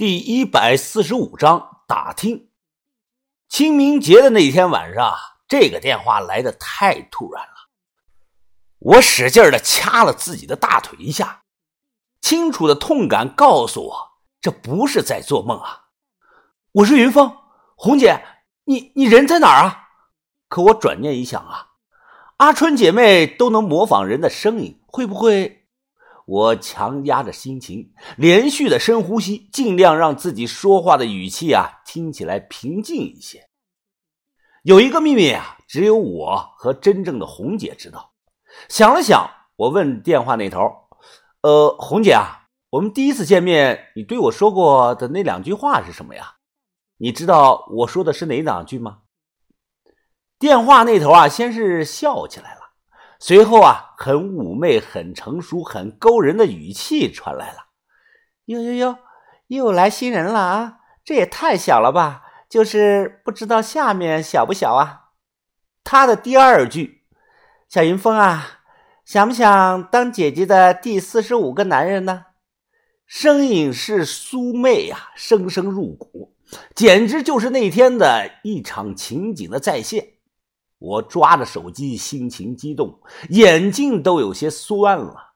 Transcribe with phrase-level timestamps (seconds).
[0.00, 2.48] 第一百四十五章打听。
[3.50, 5.14] 清明节的那天晚上，
[5.46, 7.52] 这个电话来的太突然了，
[8.78, 11.42] 我使劲的掐了自己的大腿一下，
[12.22, 14.08] 清楚的痛感告诉我，
[14.40, 15.88] 这不是在做梦啊！
[16.72, 17.36] 我是云峰，
[17.76, 18.24] 红姐，
[18.64, 19.88] 你你人在哪儿啊？
[20.48, 21.72] 可我转念一想啊，
[22.38, 25.59] 阿春姐妹都能模仿人的声音，会不会？
[26.30, 33.48] 我强压着心情，连续的深呼吸，尽量让自己说话的语气啊听起来平静一些。
[34.62, 38.12] 有一个秘密啊，只有我和真正的红姐知道。
[38.68, 40.70] 想了想，我问电话那头
[41.42, 46.36] ：“呃，红姐啊，我们第一次见面，你对我说过的那两句话是什么呀？
[46.98, 48.98] 你知道我说的是哪两句吗？”
[50.38, 52.59] 电话那头啊，先是笑起来了。
[53.22, 57.66] 随后啊，很妩媚、很成熟、很勾人的语气传来了。
[58.46, 58.98] 哟哟哟，
[59.48, 60.78] 又来新人了啊！
[61.04, 65.10] 这也太小了吧，就是不知道下面小不小啊？
[65.84, 67.02] 他的第二句
[67.68, 68.60] ：“小云峰啊，
[69.04, 72.24] 想不想当姐姐的第四十五个男人呢？”
[73.06, 76.34] 声音是苏媚啊，声声入骨，
[76.74, 80.14] 简直就是那天的一场情景的再现。
[80.80, 85.34] 我抓着手机，心情激动，眼睛都有些酸了。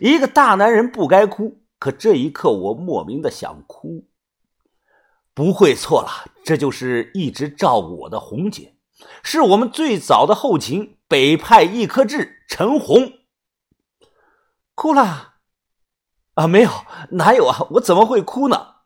[0.00, 4.06] 一个大男人不该哭，可这一刻我莫名的想哭。
[5.34, 8.76] 不会错了，这就是一直照顾我的红姐，
[9.22, 13.12] 是我们最早的后勤北派一颗痣陈红。
[14.76, 15.34] 哭了？
[16.34, 16.70] 啊，没有，
[17.10, 17.66] 哪有啊？
[17.72, 18.76] 我怎么会哭呢？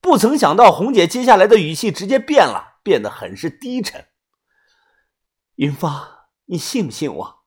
[0.00, 4.06] 不曾想到红姐接下来的语气直接变了，变得很是低沉。
[5.60, 6.08] 云芳，
[6.46, 7.44] 你信不信我？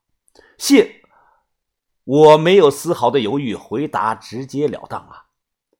[0.59, 1.01] 信。
[2.03, 5.29] 我没有丝毫的犹豫，回答直截了当啊。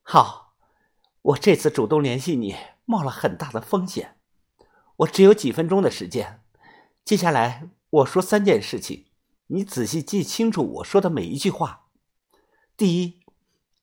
[0.02, 0.56] 好，
[1.22, 4.18] 我这次主动联系你，冒了很大的风险。
[4.96, 6.42] 我只有几分钟的时间，
[7.06, 9.06] 接下来我说三件事情，
[9.46, 11.90] 你仔细记清楚我说的每一句话。
[12.76, 13.22] 第一，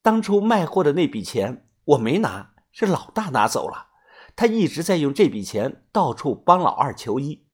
[0.03, 3.91] 当初卖货的那笔钱我没拿，是老大拿走了，
[4.35, 7.47] 他一直在用这笔钱到处帮老二求医。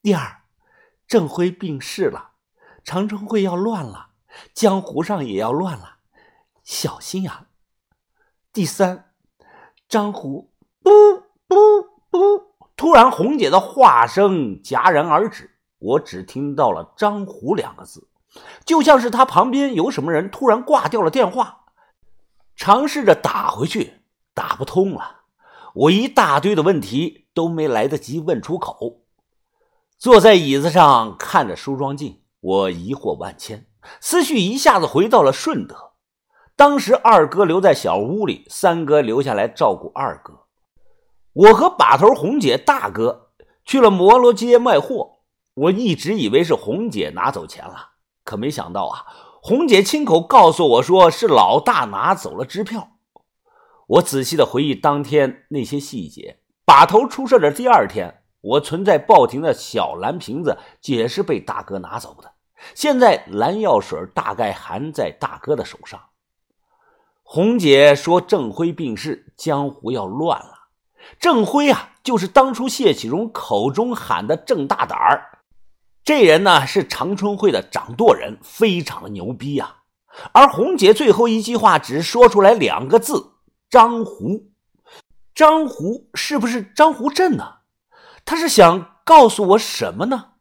[0.00, 0.42] 第二，
[1.06, 2.30] 郑辉病逝了，
[2.84, 4.10] 长城会要乱了，
[4.54, 5.96] 江湖上也要乱了，
[6.62, 7.48] 小心呀！
[8.52, 9.12] 第三，
[9.88, 10.90] 张虎，不
[11.48, 11.56] 不
[12.10, 12.54] 不！
[12.76, 18.08] 突然，红姐的话声戛然而止，我只听到了“张虎”两个字，
[18.64, 21.64] 就像是他旁边有什么人突然挂掉了电话，
[22.54, 25.22] 尝试着打回去，打不通了。
[25.74, 29.02] 我一大堆的问题都没来得及问出口。
[29.98, 33.66] 坐在椅子上看着梳妆镜，我疑惑万千，
[34.00, 35.94] 思绪一下子回到了顺德。
[36.54, 40.44] 当时二哥留在小屋里，三哥留下来照顾二哥。
[41.32, 43.30] 我和把头红姐大哥
[43.64, 45.18] 去了摩罗街卖货。
[45.54, 49.04] 我一直以为是红姐拿走钱了，可没想到啊，
[49.42, 52.90] 红姐亲口告诉我说是老大拿走了支票。
[53.88, 56.38] 我仔细的回忆当天那些细节。
[56.64, 58.17] 把头出事的第二天。
[58.40, 62.32] 我存在报亭的小蓝瓶子也是被大哥拿走的。
[62.74, 66.00] 现在蓝药水大概还在大哥的手上。
[67.22, 70.68] 红姐说郑辉病逝，江湖要乱了。
[71.20, 75.38] 郑辉啊，就是当初谢启荣口中喊的郑大胆儿。
[76.02, 79.82] 这人呢是长春会的掌舵人，非常牛逼啊。
[80.32, 83.32] 而红姐最后一句话只说出来两个字：
[83.68, 84.50] 张胡。
[85.34, 87.57] 张胡是不是张胡镇呢？
[88.28, 90.32] 他是想告诉我什么呢？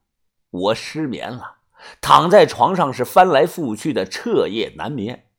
[0.49, 1.59] 我失眠了，
[2.01, 5.29] 躺在床上是翻来覆去的，彻夜难眠。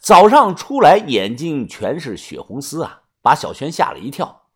[0.00, 4.46] 早上出来，眼睛全是血红丝啊，把小轩吓了一跳。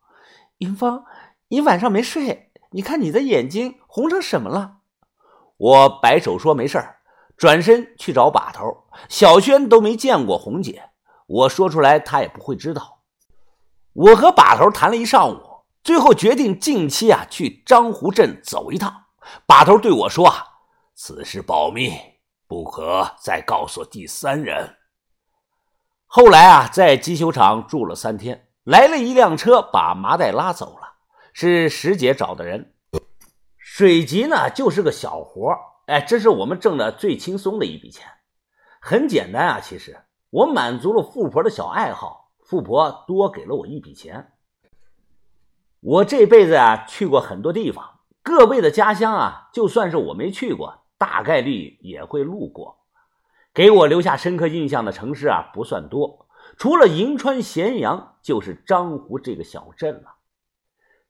[0.58, 1.04] 云芳，
[1.46, 2.50] 你晚上没睡？
[2.72, 4.78] 你看你的眼睛红成什么了？
[5.56, 6.84] 我摆手说没事
[7.36, 8.88] 转身去找把头。
[9.08, 10.90] 小轩都没见过红姐，
[11.28, 13.02] 我说出来他也不会知道。
[13.92, 15.49] 我和把头谈了一上午。
[15.82, 19.04] 最后决定近期啊去张湖镇走一趟。
[19.46, 20.46] 把头对我说：“啊，
[20.94, 21.92] 此事保密，
[22.48, 24.76] 不可再告诉第三人。”
[26.06, 30.94] 后来啊，在机修厂住了三天，来了一辆车把麻袋拉走了，
[31.32, 32.74] 是石姐找的人。
[33.56, 35.54] 水吉呢，就是个小活
[35.86, 38.06] 哎，这是我们挣的最轻松的一笔钱，
[38.80, 39.60] 很简单啊。
[39.60, 44.32] 其实我满足了富婆的小爱好，富婆多给了我一笔钱。
[45.82, 52.80] 我这辈子啊去过很多地方，各位的家乡啊，就算是我没去过，大概率也会路过。
[53.54, 56.26] 给我留下深刻印象的城市啊不算多，
[56.58, 60.16] 除了银川、咸阳，就是张湖这个小镇了。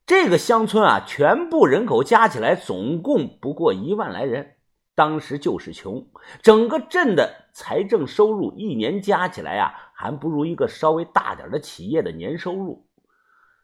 [0.07, 4.55] 这个乡村啊，全部人口加起来总共不过一万来人。
[4.95, 6.07] 当时就是穷，
[6.43, 12.87] 整个镇的财政收入一年加起来啊，还不如一个稍微大点的企业的年收入。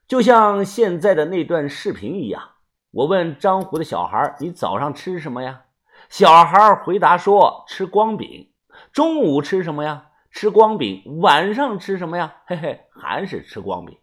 [0.09, 2.51] 就像现在的那段视频一样，
[2.93, 5.63] 我问张湖的小孩：“你早上吃什么呀？”
[6.09, 8.53] 小孩回答说：“吃光饼。”
[8.93, 10.11] 中午吃什么呀？
[10.31, 11.03] 吃光饼。
[11.21, 12.37] 晚上吃什么呀？
[12.47, 13.99] 嘿嘿，还是吃光饼。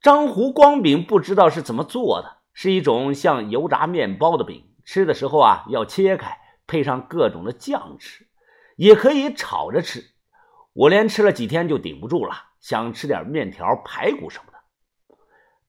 [0.00, 4.72] 张湖光饼不知道是怎么做的，是一种像油炸面包的饼。
[4.84, 6.38] 吃的时候啊，要切开，
[6.68, 8.28] 配上各种的酱吃，
[8.76, 10.04] 也可以炒着吃。
[10.74, 14.55] 我连吃了几天就顶不住了，想吃点面条、排骨什么的。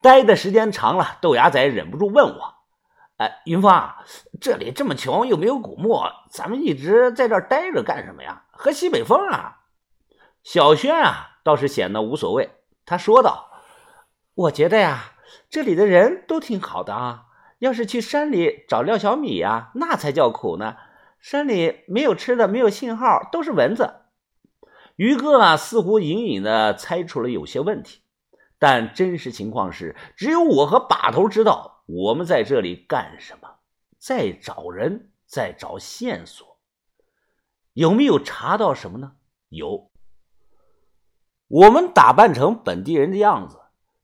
[0.01, 2.55] 待的时间长了，豆芽仔忍不住问我
[3.17, 3.73] ：“哎，云峰，
[4.39, 5.99] 这里这么穷，又没有古墓，
[6.29, 8.43] 咱们一直在这儿待着干什么呀？
[8.51, 9.57] 喝西北风啊？”
[10.43, 12.51] 小轩啊，倒是显得无所谓。
[12.85, 13.49] 他说道
[14.33, 15.13] ：“我觉得呀，
[15.49, 17.23] 这里的人都挺好的啊。”
[17.59, 20.77] 要是去山里找廖小米呀，那才叫苦呢。
[21.19, 23.95] 山里没有吃的，没有信号，都是蚊子。
[24.95, 28.01] 于哥啊，似乎隐隐的猜出了有些问题，
[28.59, 33.47] 但真实情况是，只有我和把头知道我们在这里干什么，
[33.99, 36.57] 在找人，在找线索。
[37.73, 39.13] 有没有查到什么呢？
[39.49, 39.91] 有。
[41.47, 43.59] 我们打扮成本地人的样子，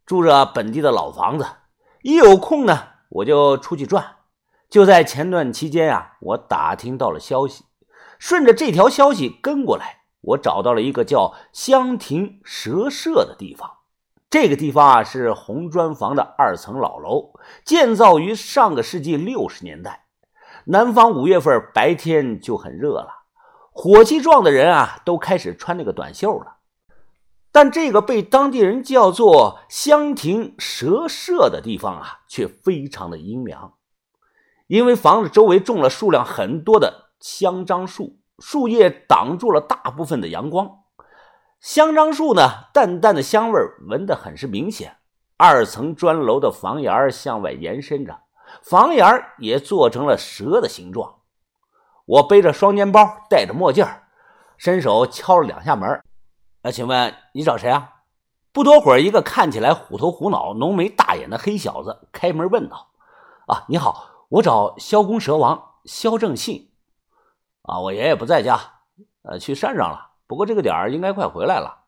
[0.06, 1.46] 住着本地的老房子，
[2.04, 2.90] 一有空呢。
[3.10, 4.18] 我就出去转，
[4.70, 7.66] 就在前段期间啊，我打听到了消息，
[8.18, 13.70] 顺着这条消息跟过来，我找到了一个叫香亭蛇社的地方。
[14.34, 17.34] 这个地方啊是红砖房的二层老楼，
[17.64, 20.08] 建造于上个世纪六十年代。
[20.66, 23.26] 南方五月份白天就很热了，
[23.72, 26.56] 火气壮的人啊都开始穿那个短袖了。
[27.52, 33.74] 但这个被当地人叫做香亭蛇社的地方啊，却非常的阴凉，
[34.66, 40.80] 因为房子周围种了数量很多的香樟树，树叶挡住了大部分的阳光。
[41.64, 43.58] 香樟树呢，淡淡的香味
[43.88, 44.98] 闻得很是明显。
[45.38, 48.20] 二层砖楼的房檐向外延伸着，
[48.62, 49.08] 房檐
[49.38, 51.22] 也做成了蛇的形状。
[52.04, 53.88] 我背着双肩包，戴着墨镜
[54.58, 56.04] 伸手敲了两下门。
[56.64, 57.94] 那请问你找谁啊？
[58.52, 62.92] 不多会儿，一个看起来虎头虎脑、浓眉大眼的黑小子开门问道
[63.48, 66.74] ：“啊，你好，我找萧公蛇王萧正信。
[67.62, 68.60] 啊，我爷爷不在家，
[69.22, 70.10] 呃，去山上了。
[70.28, 71.86] 不过这个点儿应该快回来了。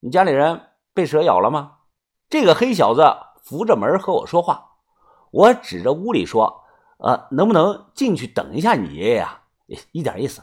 [0.00, 1.78] 你家里人被蛇咬了吗？”
[2.30, 4.68] 这个黑小子扶着门和我说话。
[5.30, 6.64] 我指着屋里说
[6.98, 9.42] ：“呃，能不能进去等一下你爷爷啊？
[9.92, 10.42] 一点意思。”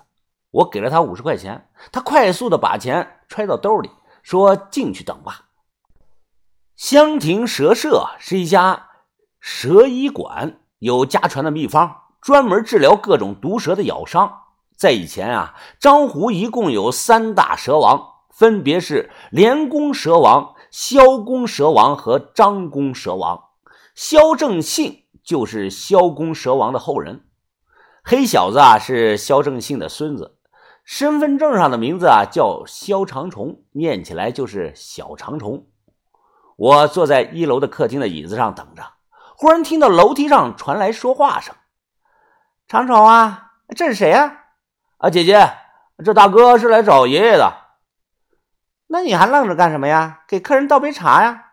[0.52, 3.92] 我给了他五十块钱，他快速的把钱揣到兜里，
[4.24, 5.50] 说：“进去等吧。”
[6.76, 8.90] 香亭蛇社是一家
[9.40, 14.44] 蛇医馆，有家传的秘方，专门治疗各种毒蛇的咬伤。
[14.78, 23.46] 在以前啊，张湖一共有三大蛇王，分别是连公蛇王、萧公蛇王和张公蛇王。
[23.96, 27.26] 萧正信就是萧公蛇王的后人。
[28.04, 30.38] 黑小子啊，是萧正信的孙子。
[30.86, 35.66] 身份证上的名字啊叫萧长虫，念起来就是小长虫。
[36.56, 38.84] 我坐在一楼的客厅的椅子上等着，
[39.36, 41.54] 忽然听到楼梯上传来说话声
[42.70, 44.46] ：“长虫啊，这是谁啊
[44.98, 45.52] ？”“啊，姐姐，
[46.04, 47.54] 这大哥是来找爷爷的。
[48.90, 50.22] ”“那你还愣着干什么呀？
[50.28, 51.46] 给客人倒杯茶呀！”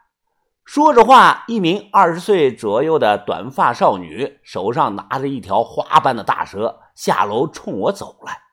[0.64, 8.43] 说着话，一名二十岁左右的短发少女手上拿着一条花般的大蛇，下楼冲我走来。